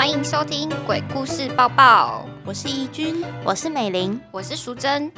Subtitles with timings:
[0.00, 5.12] 欢迎收听《鬼故事报报》，我是怡君，我是美玲，我是淑珍。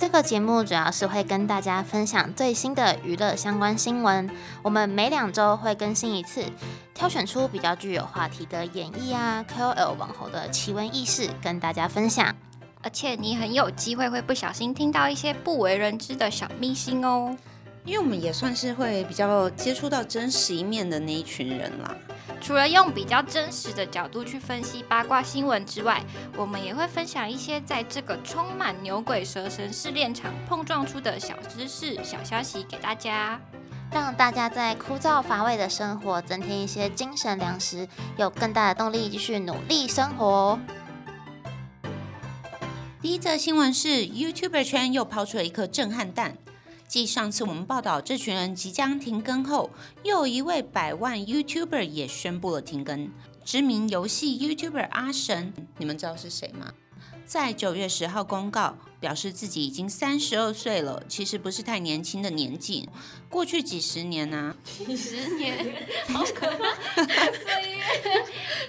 [0.00, 4.28] 这个节目主要是会跟大家分享最新的娱乐相关新闻。
[4.64, 6.44] 我们每两周会更新一次，
[6.92, 12.34] 挑选出比较具有话题的演艺啊、KOL 网红的奇闻异事跟大家分享。
[12.82, 17.36] 而且你很有机会会不小心听到一些不为人知的小秘辛哦。
[17.84, 21.96] 因为我们也算是会比较接触到真实一面的那一群人啦。
[22.40, 26.02] 除了用比较真实的角度去分析八卦新闻之外，
[26.36, 33.38] 我们也会分享一些在这个充满牛鬼蛇神试炼场碰撞出的小知识、小消息给大家，
[33.92, 40.58] 让大家在枯燥乏味的生活增添一些精神粮食，有更大的动力继续努力生活。
[43.02, 46.36] 第一则新闻是 YouTuber 圈又抛出了一颗震撼弹。
[46.90, 49.70] 继上次我们报道这群人即将停更后，
[50.02, 53.12] 又有一位百万 YouTuber 也宣布了停更。
[53.44, 56.74] 知名游戏 YouTuber 阿神，你们知道是谁吗？
[57.24, 62.88] 在九月十号公告，表示自己已经三十二岁了，其实不是太年轻的年纪。
[63.28, 64.56] 过去几十年呢？
[64.64, 67.04] 几十年，好可怕！
[67.06, 67.84] 岁月，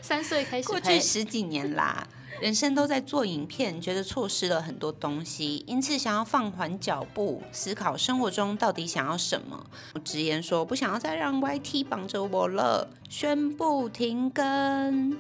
[0.03, 0.67] 三岁开始。
[0.67, 2.07] 过去十几年啦。
[2.41, 9.63] 人生都在做影片，觉得错失了很多东西，因此想要放缓脚步，思考生活中到底想要什么。
[9.93, 15.15] 我直言说不想要再让 YT 绑着我了，宣布停更。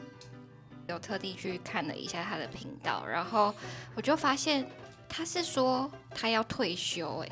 [0.87, 3.53] 有特地去看了一下他的频道，然后
[3.93, 4.67] 我就发现
[5.07, 7.29] 他是说他要退休，哎，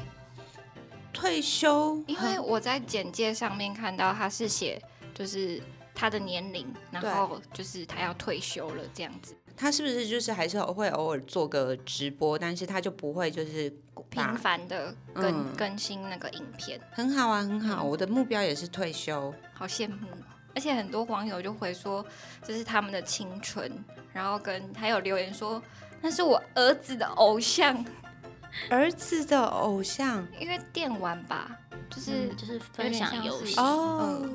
[1.12, 2.00] 退休？
[2.06, 4.80] 因为我在简介上面看到他是写
[5.16, 5.60] 就是
[5.96, 9.36] 他的年龄，然后就是他要退休了这样子。
[9.62, 13.70] 他是不是就是还是会偶尔做个直播，但是他就不会就是
[14.10, 17.84] 频繁的更更新那个影片，很好啊，很好。
[17.84, 20.08] 我的目标也是退休，好羡慕。
[20.56, 22.04] 而且很多网友就回说
[22.42, 23.70] 这是他们的青春，
[24.14, 25.62] 然后跟还有留言说
[26.00, 27.86] 那是我儿子的偶像，
[28.72, 31.52] 儿子的偶像，因为电玩吧，
[31.90, 34.26] 就是就是分享游戏哦。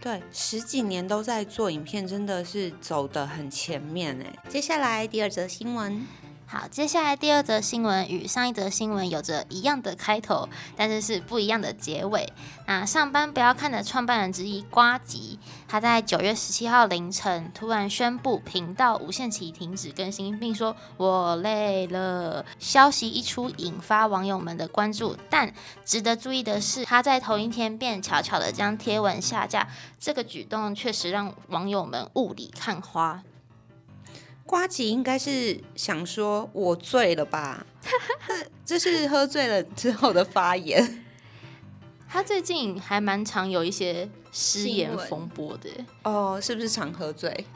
[0.00, 4.34] 对，十几年都在做影片，真的是走得很前面哎。
[4.48, 6.06] 接下来第二则新闻。
[6.52, 12.32] 好，接下来第二则新闻与上一则新闻有着一样的开头，但是是不一样的结尾。
[12.66, 15.38] 那上班不要看的创办人之一瓜吉，
[15.68, 22.44] 他在九月十七号凌晨突然宣布频道无限期停止更新，并说“我累了”。
[22.58, 25.16] 消息一出，引发网友们的关注。
[25.30, 29.68] 但值得注意的是，他在头一天便悄悄的将贴文下架，
[30.00, 33.22] 这个举动确实让网友们雾里看花。
[34.50, 37.64] 瓜吉应该是想说：“我醉了吧？”
[38.66, 41.04] 这是喝醉了之后的发言。
[42.08, 45.70] 他最近还蛮常有一些失言风波的
[46.02, 47.46] 哦，是不是常喝醉？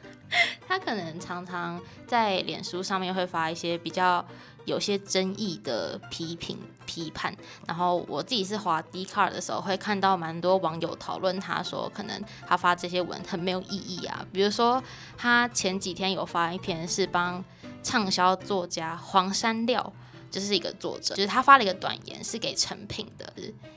[0.68, 4.22] 他可能常常在脸书上面会发一些比较。
[4.64, 7.34] 有些争议的批评批判，
[7.66, 14.24] 然后我自己是滑 d c a r 的时候，会看到蛮多网友讨论，他说可能他发这些文很没有意义啊。
[14.32, 14.82] 比如说
[15.16, 17.44] 他前几天有发一篇是帮
[17.82, 19.92] 畅销作家黄山料，
[20.32, 23.32] 就是一个作者，就是他发了一个短言是给成品的，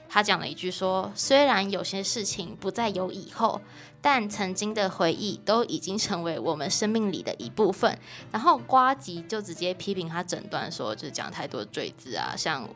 [0.10, 3.62] 他讲了一句说，虽然有些事情不再有以后。
[4.02, 7.98] 但曾经的回忆都已经成为我们生命里的一部分。
[8.32, 12.70] 然后瓜吉就直接批评他诊断说，就是讲太多赘字啊，像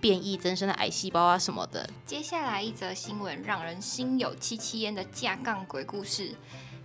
[0.00, 1.90] 变异增生的癌细胞啊什么的。
[2.06, 6.36] 接下来一则新闻让人心有戚戚焉的架杠鬼故事：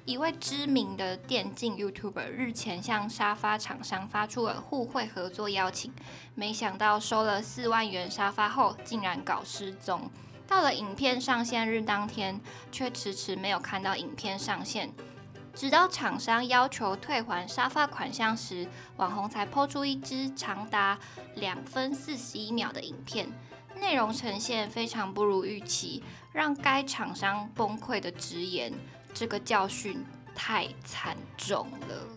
[0.06, 5.94] 一位知名的电竞 YouTuber 日前向沙发厂商发出了互惠合作邀请，
[6.36, 10.12] 没想到收了四万元沙发后，竟然搞失踪。
[10.46, 14.92] 到了影片上线日当天，却迟迟没有看到影片上线。
[15.54, 21.00] 直到厂商要求退还沙发款项时，网红才抛出一支长达
[21.36, 23.30] 两分四十一秒的影片，
[23.80, 28.74] 内容呈现非常不如预期，让该厂商崩溃的直言
[29.14, 30.04] ：“这个教训
[30.36, 32.08] 太惨重了。”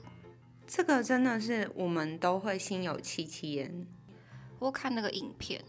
[0.67, 3.87] 这个真的是我们都会心有戚戚焉。
[4.59, 5.63] 我看那个影片。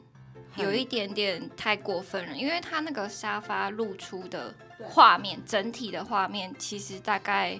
[0.55, 4.51] 有一点点太过分了，因为他那个沙发露出的
[4.81, 7.59] 画面，整体的画面其实大概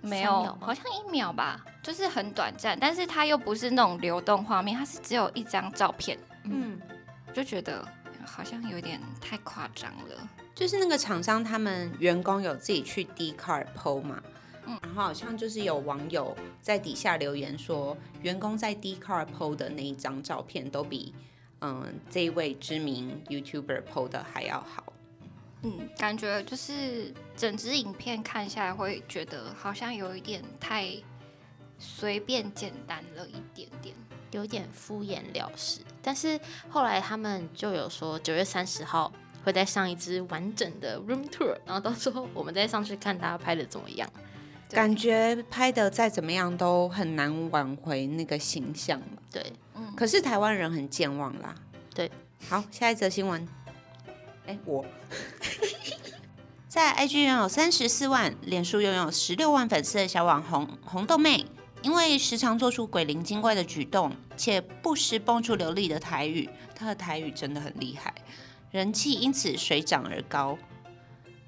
[0.00, 6.80] 没有，好像一秒吧，就是很短暂，但是它又不是那种流动画面，它是只有一张照片，嗯，
[7.32, 7.86] 就觉得
[8.24, 10.28] 好像有点太夸张了。
[10.54, 14.22] 就是那个厂商他们员工有自己去 D card PO 嘛，
[14.66, 21.14] 嗯，然后好像就是有网友在底下留言说，员工在 D card PO 的那一张照片都比。
[21.60, 24.92] 嗯，这一位知名 YouTuber PO 的还要好，
[25.62, 30.88] 嗯，感觉就是整支影片看下来会觉得好像有一点太
[31.78, 33.94] 随便简单了一点点。
[34.32, 35.82] 有点敷衍了事。
[36.00, 36.40] 但是
[36.70, 39.12] 后来他们就有说，九月三十号
[39.44, 44.08] 会再上一支完整的 room tour，然后到时候我们再上去看他拍的怎么样。
[44.70, 49.22] 感觉拍的再怎么样都很难挽回那个形象吧。
[49.30, 51.54] 对，嗯，可是台湾人很健忘啦。
[51.94, 52.10] 对，
[52.48, 53.46] 好，下一则新闻。
[54.46, 54.82] 哎，我
[56.68, 61.44] 在 IG 拥有三十四万，脸书拥有十六万粉丝的小网红红豆妹，
[61.82, 68.14] 因为时常做出鬼灵精怪的举动，且不时蹦出流利的台语，她的台语真的很厉害，
[68.72, 70.58] 人气因此水涨而高。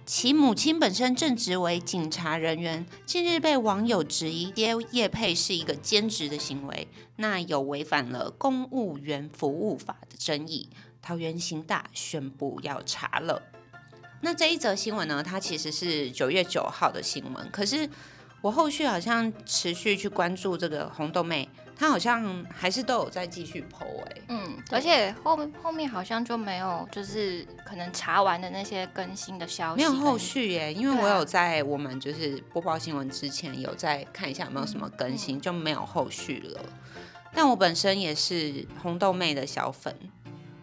[0.04, 6.86] 其母亲本身正职为警察人员，近日被网友质疑接叶配是一个兼职的行为，
[7.16, 10.68] 那有违反了公务员服务法的争议。
[11.00, 13.42] 桃园刑大宣布要查了。
[14.20, 17.88] 那这一则新闻呢，它其实是九月九号的新闻，可是
[18.42, 30.18] 我后续好像持续去关注这个红豆妹，她好像还是都有在继续 PO 哎、嗯，而且后后面好像就没有，就是可能查完的那些更新的消息，没有后。
[30.18, 36.64] 续耶，因为我有在我们就是播报新闻之前有在看一下有没有什么更嗯新，就没有后续了。
[37.32, 39.94] 但我本身也是红豆妹的小粉，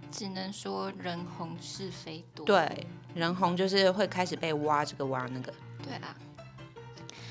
[0.09, 2.45] 只能说人红是非多。
[2.45, 5.53] 对，人红就是会开始被挖这个挖那个。
[5.83, 6.15] 对啊，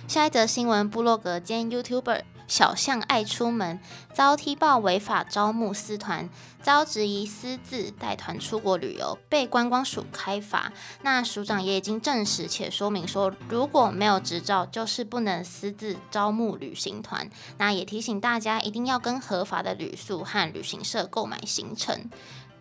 [0.07, 3.79] 下一则新闻，部落格兼 YouTuber 小象爱出门，
[4.13, 6.29] 遭踢爆违法招募私团，
[6.61, 10.73] 遭质疑私自带团出国旅游，被观光署开罚。
[11.03, 17.31] 那署长也已经证实且说明说，如果没有执照，就是不能私自招募旅行团。
[17.57, 22.11] 那也提醒大家，一定要跟合法的旅宿和旅行社购买行程。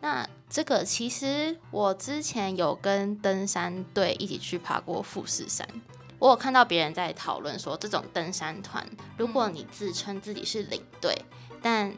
[0.01, 5.67] 那这个其实我之前有跟登山队一起去爬过富士山，
[6.19, 8.85] 我有看到别人在讨论说，这种登山团，
[9.17, 11.15] 如果你自称自己是领队，
[11.61, 11.93] 但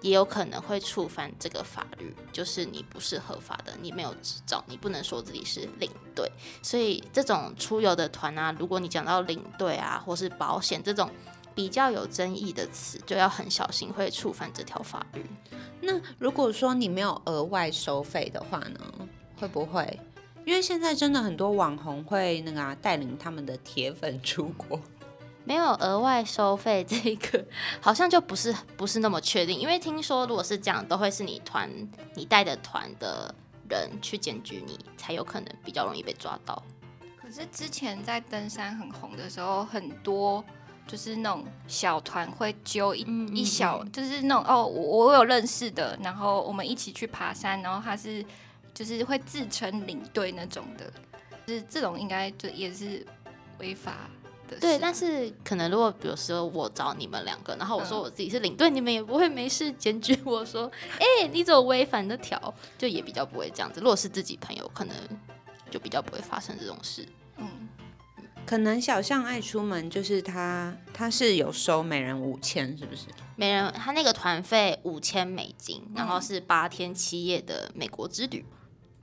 [0.00, 6.30] 也有可能会触犯这个法律，就是你不是合法的，你没有执照，你不能说自己是领队。
[6.62, 11.10] 所以这种出游的团啊，如果你讲到领队啊，或是保险这种
[11.54, 15.24] 比较有争议的词，就要很小心，会触犯这条法律。
[15.80, 18.80] 那如果说你没有额外收费的话呢，
[19.38, 19.98] 会不会？
[20.46, 24.80] 因为现在真的很多网红会那个啊带领他们的铁粉出国，
[25.42, 27.44] 没有额外收费，这个
[27.80, 31.68] 好像就不是不是那么确定，因为听说如果是这样，都会是你团
[32.14, 33.34] 你带的团的
[33.68, 36.62] 人去检举你，才有可能比较容易被抓到。
[37.20, 40.44] 可是之前在登山很红的时候，很多
[40.86, 43.00] 就是那种小团会揪一、
[43.34, 48.24] 一小，嗯就是那种哦，我我有认识的，然后我们一起去爬山，然后他是
[48.76, 50.92] 就是会自称领队那种的，
[51.46, 53.04] 就是这种应该就也是
[53.58, 54.10] 违法
[54.46, 54.58] 的。
[54.58, 62.54] 对，但是可能如果比如说我找你们两个，然后我说嗯我自己是领队，你们也不会没事检举我说，哎、你怎么违反的条？
[62.76, 63.80] 就也比较不会这样子。
[63.80, 64.94] 如果是自己朋友，可能
[65.70, 67.08] 就比较不会发生这种事。
[67.38, 67.48] 嗯，
[68.44, 73.06] 可能小象爱出门就是他他是有收每人五千，是不是？
[73.36, 78.44] 每人他那个团费五千美金，然后嗯是八天七夜的美国之旅。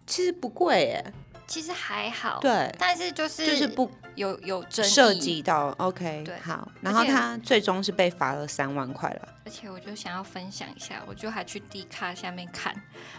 [0.05, 1.13] 其实不贵耶，
[1.47, 6.37] 其实还好，，对，但是就是就是不有有争涉及到 OK 对。
[6.39, 9.29] 好，然后他最终是被罚了三万块了。
[9.45, 12.73] 而且我就想要分享一下，我就还去 D 卡下面看，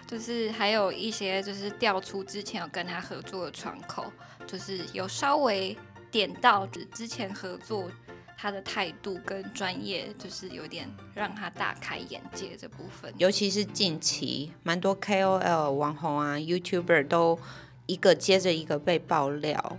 [0.07, 4.11] 就是还有一些就是调出之前有跟他合作的窗口，
[4.47, 5.77] 就是有稍微
[6.11, 7.91] 点到之前合作
[8.37, 13.13] 他的态度跟专业，就是有点让他大开眼界这部分。
[13.19, 17.39] 尤其是近期，蛮多 KOL 网红啊、YouTuber 都
[17.87, 19.79] 一个接着一个被爆料。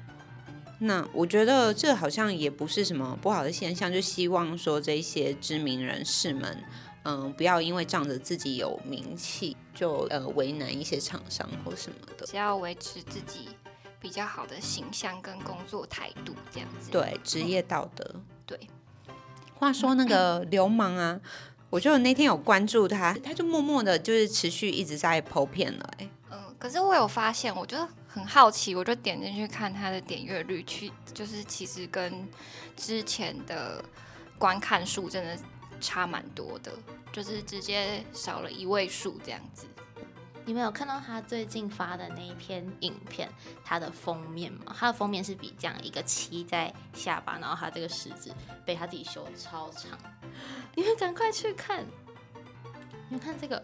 [0.80, 6.64] 那我觉得这好像也不是什么不好的现象，就希望说这些知名人士们，
[7.04, 12.26] 嗯，不要因为仗着自己有名气，就呃为难一些厂商或什么的。
[12.26, 13.48] 只要维持自己
[14.06, 16.92] 比较好的形象跟工作态度，这样子。
[16.92, 18.22] 对，职业道德。
[18.46, 18.56] 对，
[19.56, 21.20] 话说那个流氓啊，
[21.72, 27.76] 我就那天有关注他，他就默默的，就是持续一直在剖片了、哎，嗯，可是我有发现，我就
[28.08, 32.30] 很好奇，我就点进去看他的点阅率，去就是其实跟
[32.78, 33.84] 之前的
[34.38, 35.36] 观看数真的
[35.82, 36.72] 差蛮多的，
[37.12, 39.66] 就是直接少了一位数这样子。
[40.46, 43.28] 你们有看到他最近发的那一篇影片，
[43.64, 44.76] 他的封面吗？
[44.78, 48.32] 他的封面是比这样一个七在下巴，然后他这个食指
[48.64, 49.98] 被他自己修超长，
[50.76, 51.84] 你们赶快去看。
[53.08, 53.62] 你们看这个，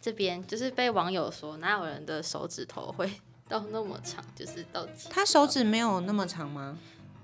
[0.00, 3.08] 这边就是被网友说哪有人的手指头会
[3.48, 6.76] 到那么长，就是到几他手指没有那么长吗？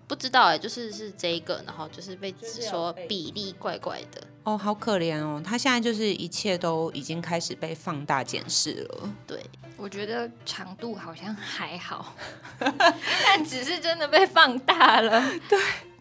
[0.07, 4.27] 不知道哎、就是是这个，然后就是被指说比例怪怪的。
[4.49, 9.15] 哦，好可怜哦，他现在就是一切都已经开始被放大检视了。
[9.27, 9.45] 对，
[9.77, 12.15] 我觉得长度好像还好，
[12.59, 15.23] 但只是真的被放大了。
[15.51, 15.61] 对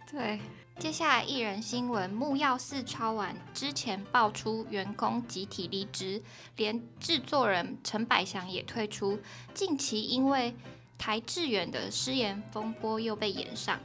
[0.10, 0.40] 对。
[0.80, 6.22] 接下来艺人新闻，木曜四超玩之前爆出员工集体离职，
[6.56, 9.20] 连制作人陈百祥也退出。
[9.54, 10.56] 近期因为
[10.98, 13.78] 台志远的失言风波又被延上。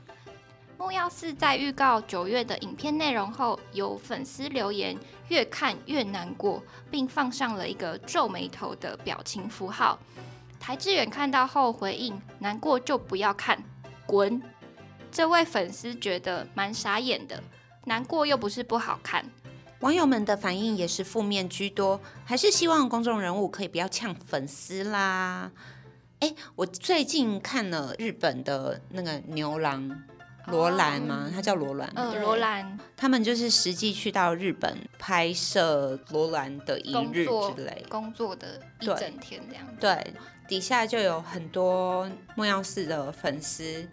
[0.82, 4.98] 木曜四在预告九月的影片内容后，有粉丝留言
[5.28, 6.60] 越看越难过，
[6.90, 9.96] 并放上了一个皱眉头的表情符号。
[10.58, 13.62] 台志远看到后回应：“难过就不要看，
[14.06, 14.42] 滚！”
[15.12, 17.40] 这位粉丝觉得蛮傻眼的，
[17.84, 19.24] 难过又不是不好看。
[19.82, 25.52] 网友们的反应也是负面居多，还是希望公众人物可以不要呛粉丝啦。
[26.18, 29.88] 哎，我最近看了日本的那个牛郎
[30.46, 31.30] 罗兰吗？
[31.32, 31.90] 他叫罗兰。
[31.94, 37.84] 嗯，罗兰他们就是实际去到日本拍摄罗兰的一日之类。
[37.88, 39.72] 工作的一整天这样子。
[39.78, 40.14] 对，
[40.48, 43.86] 底下就有很多莫耀寺的粉丝，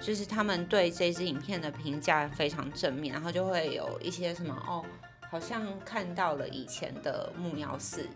[0.00, 4.84] 就是他们对这支影片的评价非常正面，然后就会有一些什么哦，
[5.30, 8.08] 好像看到了以前的木曜寺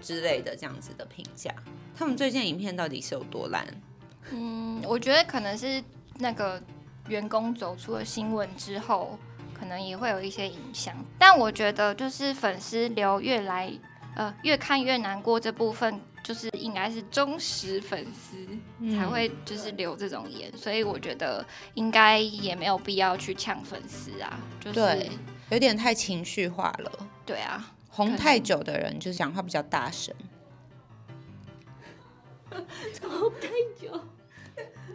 [0.00, 1.54] 之类的这样子的评价。
[1.94, 3.66] 他们最近影片到底是有多烂？
[4.30, 5.82] 嗯，我觉得可能是
[6.18, 6.60] 那个
[7.08, 9.18] 员工走出了新闻之后，
[9.52, 10.94] 可能也会有一些影响。
[11.18, 13.72] 但我觉得就是粉丝流越来
[14.16, 18.36] 呃越看越难过这部分，就是应该是忠实粉丝
[18.96, 21.44] 才会就是留这种言，所以我觉得
[21.74, 25.10] 应该也没有必要去呛粉丝啊，就是对
[25.50, 26.92] 有点太情绪化了。
[27.26, 30.14] 对啊，红太久的人就是讲话比较大声，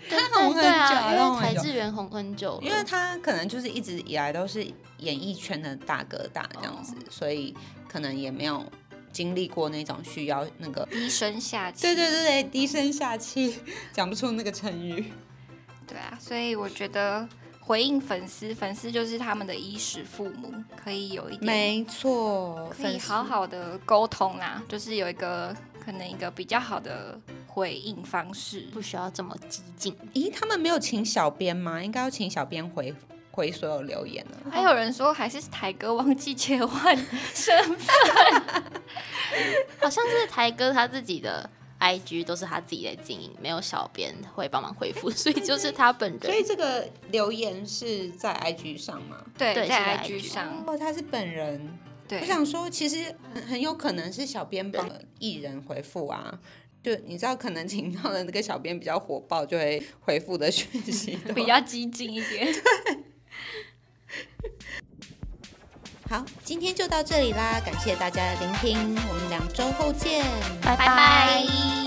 [0.10, 4.66] 但红很久因为台志远红很久了，因为他可能就是一直以来都是
[5.00, 7.56] 演艺圈的大哥大这样子，所以
[7.88, 8.66] 可能也没有
[9.12, 10.86] 经历过那种需要那个。
[10.92, 13.60] 低声下 气，对对对对，低声下气，
[13.92, 15.12] 讲不出那个成语。
[15.88, 17.28] 对啊，所以我觉得
[17.60, 27.20] 回应粉丝，粉丝就是他们的衣食父母，可以有一点，没错，可以好好的沟通啦，就是有一个可能一个比较好的
[27.58, 28.68] 回应方式。
[28.72, 29.98] 不需要这么激进。
[30.14, 31.82] 咦，他们没有请小编吗？
[31.84, 32.94] 应该要请小编回
[33.32, 34.52] 回所有留言呢。
[34.52, 36.96] 还有人说还是台哥忘记切换
[37.34, 37.96] 身份，
[39.82, 41.50] 好像是台哥他自己的
[41.80, 46.22] IG 都是他自己在经营，没有小编会帮忙回复， 所以就是他本人。
[46.22, 49.18] 所以这个留言是在 IG 上吗？
[49.36, 51.80] 对，对在是在 IG IG 上，哦，他是本人。
[52.08, 56.40] 对我，想说，其实很很有可能是小编帮艺人回复啊。
[56.88, 62.48] 就你知道，可能请到的那个小编比较火爆，就会回复的讯息 比较激进一点。
[66.10, 66.26] 好。
[66.46, 68.78] 今天就到这里啦，感谢大家的聆听，
[69.10, 70.24] 我们两周后见，
[70.62, 71.87] 拜拜。